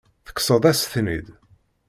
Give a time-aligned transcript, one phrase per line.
[0.25, 1.27] Tekkseḍ-as-ten-id.